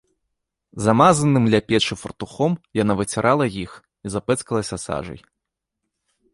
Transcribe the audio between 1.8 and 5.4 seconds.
фартухом яна выцірала іх і запэцкалася сажай.